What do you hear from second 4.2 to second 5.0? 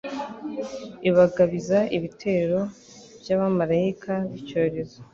b’icyorezo